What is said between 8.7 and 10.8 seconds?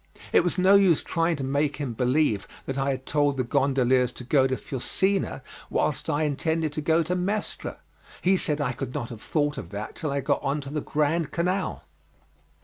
could not have thought of that till I got on to